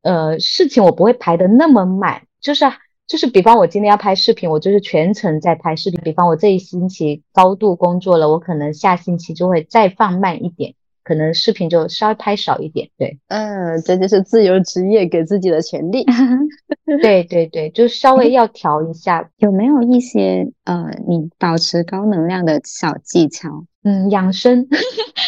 [0.01, 2.65] 呃事情我不会排的那么满，就是
[3.11, 5.99] 就是比方我今天要拍视频，我就是全程在拍视频。
[6.01, 10.75] 比方我这一星期高度工作了，我可能下星期就会再放慢一点。
[11.03, 16.05] 可能视频就稍微拍少一点，对，嗯，这就是自由职业给自己的权利，
[17.01, 19.29] 对对对，就稍微要调一下。
[19.37, 23.65] 有没有一些呃，你保持高能量的小技巧？
[23.83, 24.67] 嗯，养生，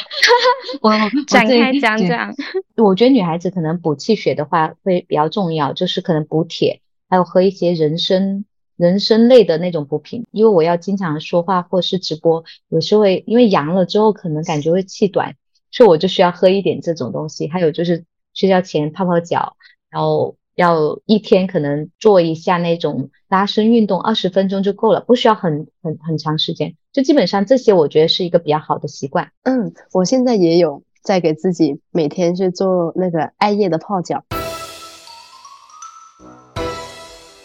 [0.82, 0.92] 我
[1.28, 2.34] 展开讲讲。
[2.78, 6.82] 我觉得女孩子可能补气血的话会比较重要，就是可能补铁，
[7.14, 8.44] 还有喝一些人参
[8.76, 10.26] 人参类的那种补品。
[10.32, 15.36] 因为我要经常说话或是直播，有时候会因为阳了之后可能感觉会气短。
[15.70, 18.04] 所以我就需要喝一点这种东西，还有就是
[18.34, 19.56] 睡觉前泡泡脚，
[19.92, 26.76] 然后要一天可能做一下那种拉伸运动，二十分钟就够了，不需要很很很长时间。
[26.92, 29.32] 就基本上这些，我觉得是一个比较好的习惯。
[29.44, 34.24] 嗯，我现在也有在给自己每天去做那个艾叶的泡脚。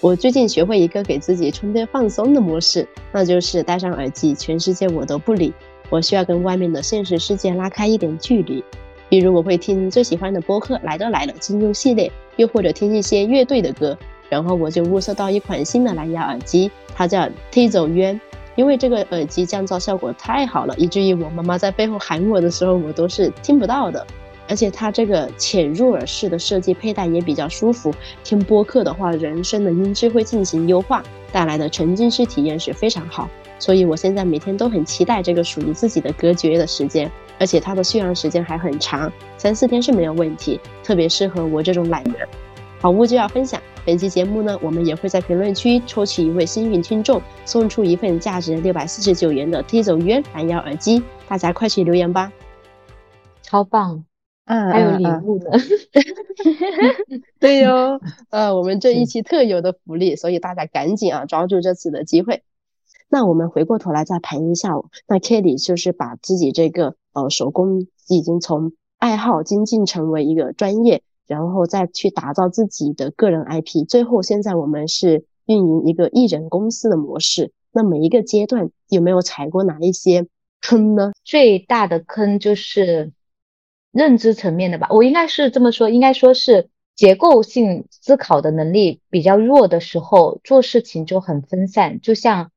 [0.00, 5.52] 我最近学会一个给自己充电放松的模式，那就是戴上耳机，全世界我都不理。
[5.90, 8.62] 我需要跟外面的现实世界拉开一点距离，
[9.08, 13.98] 比如我会听最喜欢的播客《来都来了》金庸系列，又或者听一些乐队的歌。
[14.28, 18.20] 然后我就物色到一款新的蓝牙耳机，它叫 Tizo 渊
[18.54, 24.06] 因为这个耳机降噪效果太好了，以至于我妈妈在背后喊我的时候，我都是听不到的。
[24.48, 27.94] 而且它这个浅入耳式的设计，佩戴也比较舒服。
[28.24, 33.28] 听播客的话，人声的音质会进行优化，带来的沉浸式体验是非常好。
[33.58, 42.14] 所以，我现在每天都很期待这个属于自己的隔绝的时间，而且它的续航时间还很长，三四天是没有问题，特别适合我这种懒人。
[42.80, 52.30] 好物就要分享，本期节目呢，我们也会在评论区抽取一位幸运听众，送出一份价值六百四十九元的 Tizo 蓝牙耳机，大家快去留言吧！
[53.42, 54.04] 超棒，
[54.48, 55.50] 嗯，还有礼物呢，
[57.38, 62.42] 对哟， 呃，我们这一期特有的福利，所以大家赶紧啊，抓住这次的机会。
[63.10, 64.70] 那我们回过头来再盘一下，
[65.06, 77.52] 那 Kitty 就是把自己这个呃手工已经从爱好精进成为一个专业，然后再去打造自己的个人 IP，最后现在我们是运营一个艺人公司的模式。
[77.70, 80.26] 那每一个阶段有没有踩过哪一些
[80.62, 81.12] 坑呢？
[81.22, 83.12] 最大的坑就是
[83.92, 92.50] 认知层面的吧，我应该是这么说，应该说是结构性思考的能力比较弱的时候，做事情就很分散，就像。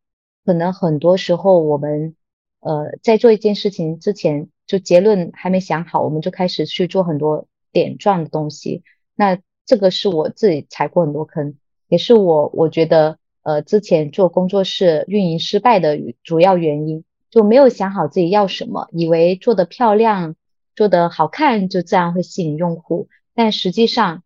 [0.43, 2.15] 可能很多时候，我们
[2.61, 8.81] 呃在做一件事情之前，就结论还没想好，我们就开始去做很多点状的东西。
[9.15, 11.53] 那这个是我自己踩过很多坑，
[11.89, 20.35] 也是我我觉得呃之前做工作室运营失败的主要原因，就没有想好自己要什么，以为做的漂亮、
[20.75, 24.23] 做的好看就自然会吸引用户，但实际上。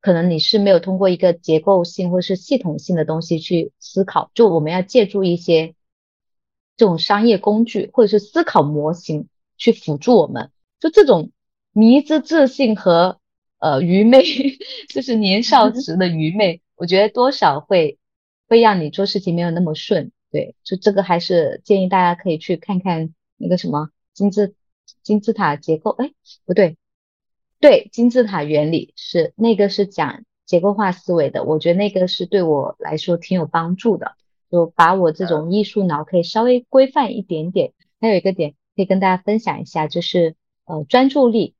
[0.00, 5.74] 可能你是没有通过一个结构性或是系统性的东西去思考，就我们要借助一些
[6.76, 9.26] 这种商业工具或者是思考模型
[9.56, 11.32] 去辅助我们，就这种
[11.72, 13.18] 迷之自信和
[13.58, 14.22] 呃愚昧，
[14.88, 17.98] 就是年少时的愚昧，我觉得多少会
[18.48, 20.12] 会让你做事情没有那么顺。
[20.30, 24.54] 对，就这个还是建议大家可以去看看那个什么金字
[25.02, 26.12] 金字塔结构，哎，
[26.44, 26.76] 不对。
[27.60, 34.14] 对金字塔原理是那个是讲结构化思维的，我觉得那个是对我来说挺有帮助的，
[34.50, 37.72] 就把我这种艺术脑可以稍微规范一点点。
[38.00, 40.36] 还有一个点可以跟大家分享一下，就是
[40.66, 41.56] 呃专注力，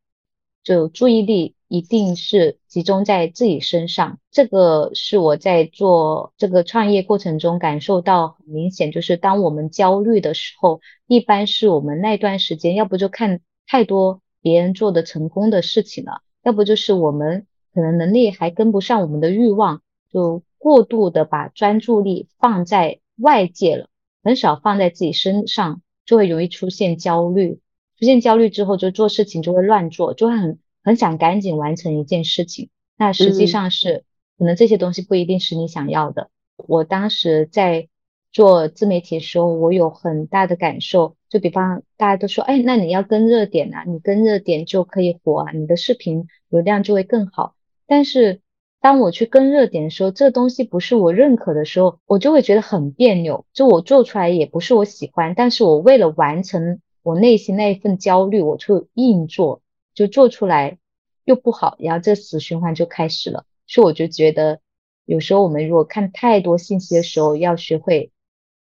[0.63, 4.19] 就注意力一定是集中在自己身上。
[4.31, 14.21] 这个是我在做这个创业过程中感受到很明显，就是当我们焦虑的时候，一般是我们那段时间要不就看太多。
[14.41, 23.89] 别人做的成功的事情了，要不就是我们可能能力还跟不上我们的欲望，就过度的把专注力放在外界了，
[24.23, 27.61] 很少放在自己身上，就会容易出现焦虑。
[27.99, 32.71] 出现焦虑之后，就做事情就会乱做，就会很很想赶紧完成一件事情。
[32.97, 34.05] 那实际上是
[34.39, 36.31] 可能这些东西不一定是你想要的。
[36.57, 37.89] 我当时在。
[38.31, 41.17] 做自媒体的时候，我有很大的感受。
[41.31, 47.55] 就比方大家都说，哎，那你要跟热点啊，你跟热点就可以火啊，你的视频流量就会更好。
[47.87, 48.43] 但是
[48.83, 53.47] 当我去跟热点的时候，这东西不是我认可的时候，我就会觉得很别扭。
[53.55, 59.63] 就我做出来也不是我喜欢，但是我为了完成我内心那一份焦虑，我就硬做。
[59.99, 60.79] 就做出来
[61.25, 63.45] 又不好，然后这死循环就开始了。
[63.67, 64.61] 所以我就觉得，
[65.05, 68.13] 有时候我们如果看太多信息的时候，要学会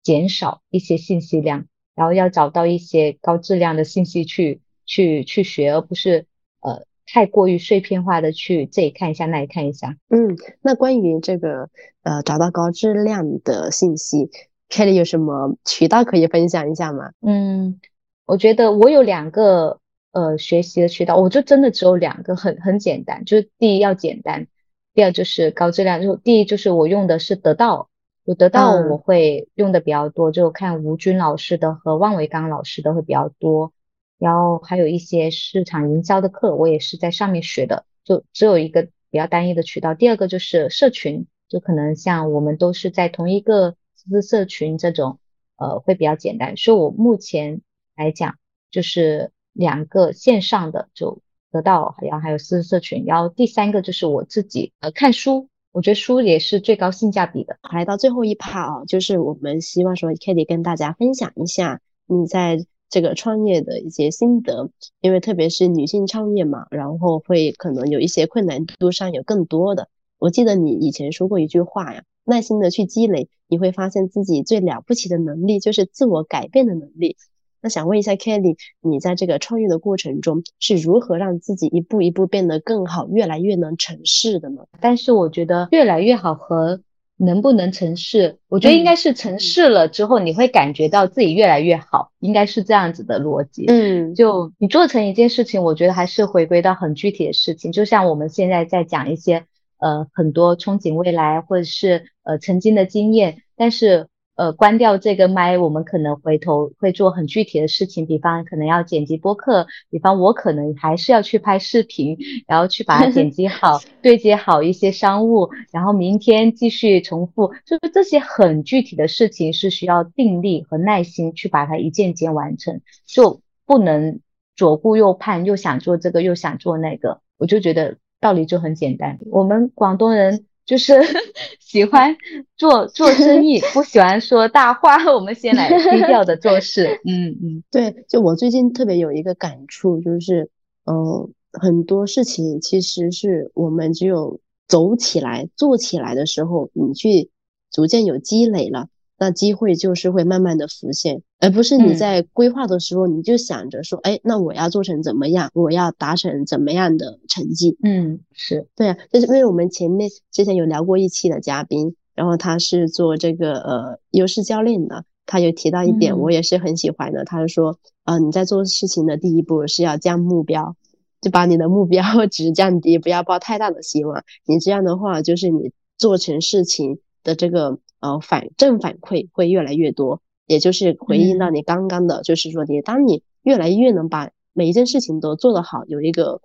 [0.03, 1.65] 减少一些信息量，
[1.95, 6.27] 然后要找到一些高质量的信息去去去学，而不是
[6.61, 9.97] 呃太过于碎片化的去这里看一下那里看一下。
[10.11, 11.71] 嗯，那关于这个
[12.03, 14.31] 呃找到高质量的信息
[14.69, 17.13] ，Kelly 有什么渠道可以分享一下吗？
[17.23, 17.81] 嗯。
[18.25, 19.81] 我觉得我有两个
[20.13, 24.47] 呃学习的渠道，我就真的只有两个，很很简单，就是第一要简单，
[24.95, 26.01] 第二就是高质量。
[26.03, 27.89] 就第一就是我用的是得到，
[28.25, 33.73] 我得到我会用的比较多，就看吴军老师的和万维刚老师的会比较多，
[34.19, 39.95] 然后还有一些市场营销的课，我也是在上面学的，就只有一个比较单一的渠道。
[39.95, 45.19] 第二个就是社群，就可能像我们都是在同一个私社群这种，
[45.57, 46.57] 呃，会比较简单。
[46.57, 47.63] 所以我目前。
[47.95, 48.37] 来讲，
[48.71, 57.59] 就是两个线上的就得到，然后还有私社群，然后第三个就是我自己呃看书，我觉得书也是最高性价比的。
[57.73, 69.89] 来到最后一趴啊，就是我们希望说 k a t i e 跟大家分享一下你在这个创业的一些心得，因为特别是女性创业嘛，然后会可能有一些困难度上有更多的。
[70.19, 77.17] 我记得你以前说过一句话呀，耐心的去积累，你会发现自己最了不起的能力就是自我改变的能力。
[77.63, 84.65] 那想问一下 Kelly，你在这个创业的过程中是如何让自己一步一步变得更好，越来越能成事的呢？
[84.81, 86.81] 但是我觉得越来越好和
[87.17, 93.67] 能不能成事，我觉得应该是成事了之后，你会感觉到自己越来越好，应该是这样子的逻辑。
[93.69, 99.45] 嗯，就你做成一件事情，我觉得还是回归到很具体的事情，就像我们现在在讲一些
[99.79, 104.09] 呃很多憧憬未来或者是呃曾经的经验，但是。
[104.35, 112.17] 呃，关掉这个麦，我们可能回头会做很具体的事情，比方可能要剪辑播客，比方我可能还是要去拍视频，
[112.47, 124.21] 然后去把它剪辑好， 对接好一些商务，然后明天继续重复，就是这些很具体的事情是需要定力和耐心去把它一件件完成，就不能
[124.57, 130.47] 左顾右盼，又想做这个又想做那个，我就觉得道理就很简单，我们广东人。
[130.65, 130.95] 就是
[131.61, 132.17] 喜欢
[132.57, 134.97] 做做生意，不喜欢说大话。
[135.13, 137.01] 我们先来低调的做事。
[137.05, 140.51] 嗯嗯，对，就我最近特别有一个感触，就是，
[140.85, 147.31] 嗯，很多事情其实是我们只有走起来、做起来的时候，你去
[147.71, 148.89] 逐渐有积累了。
[149.19, 157.77] 那机会就是会慢慢的浮现，而不是你在规划的时候你就想着说，哎，那我要做成怎么样，我要达成怎么样的成绩？
[157.83, 170.77] 嗯，是对啊，就是因为我们前面之前有聊过一期的嘉宾，然后他是做这个呃优势教练的，他有提到一点，我也是很喜欢的，他是说，呃，你在做事情的第一步是要降目标，
[171.21, 177.79] 就把你的目标 值降低，不要抱太大的希望，你这样的话就是你做成事情的这个。
[178.03, 186.41] 呃，反正反馈会越来越多，也就是回应到你刚刚的，就是说你当你越来越能把每一件事情都做得好，有一个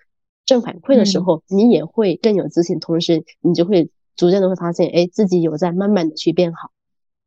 [0.45, 6.71] 正反馈的时候，你也会更有自信，同时你就会逐渐的会发现，哎，自己有在慢慢的去变好，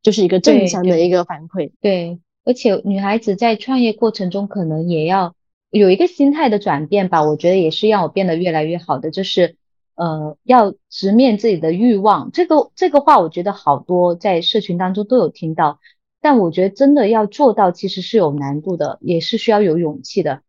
[0.01, 1.71] 就是一个正向的一个反馈。
[1.81, 5.35] 对，而且女孩子在创业过程中可能也要
[5.69, 9.55] 有一个心态的转变吧，我觉得也是让我变得越来越好的，就是。
[9.93, 15.79] 呃，要直面自己的欲望，这个这个话，我觉得好多在社群当中都有听到，
[16.21, 20.41] 但我觉得真的要做到，其实是有难度的，也是需要有勇气的。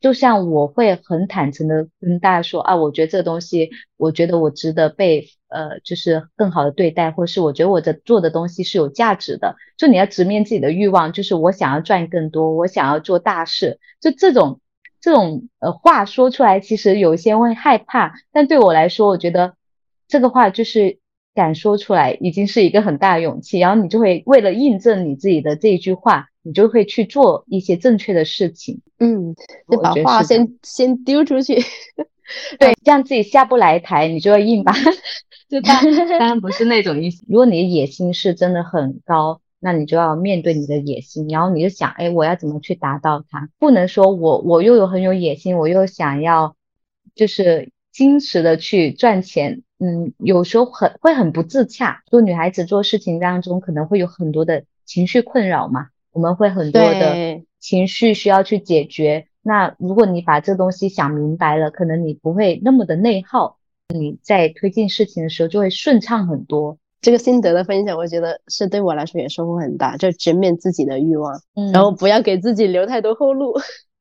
[0.00, 9.56] 就像我会很坦诚的跟大家说啊，我觉得这个东西，我觉得我值得被呃，就是更好的对待，或是我觉得我的做的东西是有价值的。
[9.76, 14.60] 就你要直面自己的欲望，就是我想要赚更多，我想要做大事，就这种。
[15.00, 19.54] 这种呃话说出来，其实有些会害怕，但对我来说，我觉得
[20.08, 20.98] 这个话就是
[21.38, 23.60] 敢说出来，已经是一个很大的勇气。
[23.60, 28.80] 然后你就会为了印证你自己的这一句话，你就会去做一些正确的事情。
[28.98, 29.34] 嗯，
[29.70, 31.54] 就把话先先丢出去，
[32.58, 34.72] 对，这样自己下不来台，你就要硬吧。
[35.48, 35.82] 就当
[36.18, 37.24] 当然不是那种意思。
[37.28, 39.40] 如果你的野心是真的很高。
[39.60, 43.48] 那你就要面对你的野心，然后你就想，哎，我要怎么去达到它？
[43.58, 46.54] 不能说我我又有很有野心，我又想要
[47.16, 52.02] 就是矜持的去赚钱，嗯，有时候很会很不自洽。
[52.06, 59.26] 做女孩子做事情当中可能会有很多的情绪困扰嘛，我们会很多的情绪需要去解决。
[59.42, 63.58] 那如果你把这东西想明白了，可能你不会那么的内耗，
[63.94, 66.78] 你在推进事情的时候就会顺畅很多。
[67.00, 71.40] 这个心得的分享，我觉得是对我来说也收获很大，就直面自己的欲望，
[71.72, 73.54] 然后不要给自己留太多后路。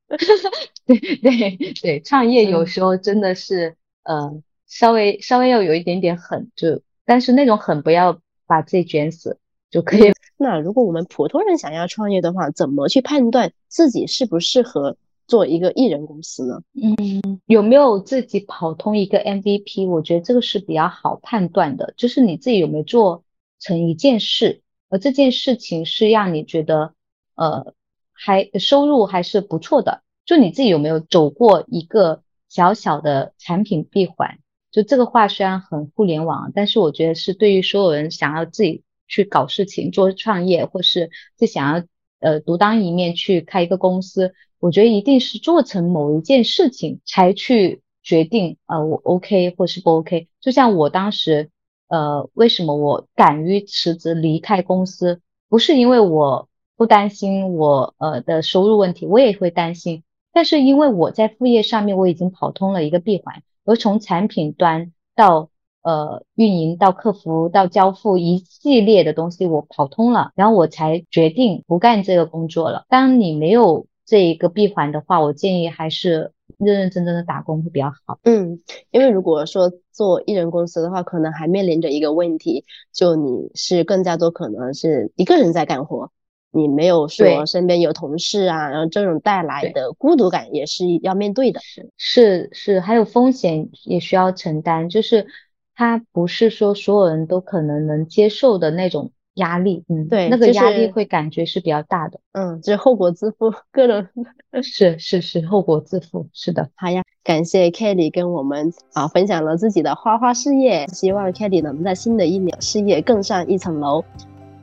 [0.88, 9.40] 对对对，创业有时候真的是呃，稍微稍微要有一点点狠，就但是那种狠不要把自己卷死
[9.72, 10.12] 就可以。
[10.38, 16.62] 那如果我们普通人想要创业的话，怎么去判断自己适不适合做一个艺人公司呢？
[16.76, 19.88] 嗯，有没有自己跑通一个 MVP？
[19.88, 23.24] 我觉得这个是比较好判断的，就是你自己有没有做
[23.60, 26.94] 成一件事，而这件事情是让你觉得
[27.36, 27.74] 呃
[28.14, 30.04] 还收入还是不错的。
[30.26, 34.38] 就你自己有没有走过一个小小的产品闭环？
[34.72, 41.86] 就这个话虽然很互联网，但是我觉得是对于所有人想要自己去搞事情、做创业，或是自想要
[42.20, 50.28] 呃独当一面去开一个公司，我觉得一定是做成某一件事情才去决定呃我 OK 或是不 OK。
[50.42, 51.50] 就像我当时
[51.88, 60.04] 呃为什么我敢于辞职离开公司，不是因为我不担心我呃的收入问题，我也会担心。
[60.34, 65.50] 但是因为我在副业上面我已经跑通了一个闭环，而从产品端到
[65.84, 72.86] 呃运营到客服到交付一系列的东西我跑通了，然后我才决定不干这个工作了。
[72.90, 78.20] 当你没有这一个闭环的话，我建议还是认认真真的打工会比较好。
[78.24, 82.64] 嗯，因为如果说做艺人公司的话，可能还面临着一个问题，
[82.94, 86.10] 就你是更加多可能是一个人在干活。
[86.58, 91.60] 你没有说身边有同事啊，然后这种带来的孤独感也是要面对的。
[91.96, 95.28] 是是，还有风险也需要承担，就是
[95.76, 99.84] 他不是说所有人都可能能接受的那种压力。
[99.88, 102.20] 嗯，对，那个压力会感觉是比较大的。
[102.32, 104.10] 嗯，就是后果自负，个人
[104.64, 106.70] 是是是后果自负，是的。
[106.76, 114.04] 好呀，感谢 Kelly 跟我们啊分享了自己的花花事业，希望 Kelly 能在新的一年事业更上一层楼。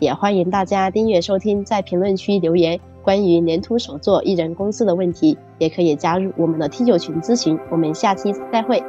[0.04, 7.58] 也欢迎大家订阅收听，在评论区留言关于连图手作艺人公司的问题，也可以加入我们的 T 九群咨询。
[7.70, 8.84] 我们下期再会。